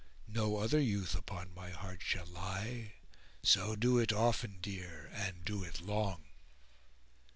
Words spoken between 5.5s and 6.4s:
it long."